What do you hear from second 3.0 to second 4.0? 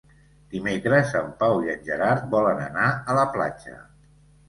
a la platja.